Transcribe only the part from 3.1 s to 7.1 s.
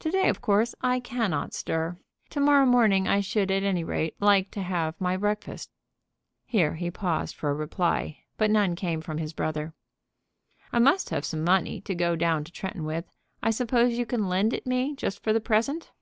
should, at any rate, like to have my breakfast." Here he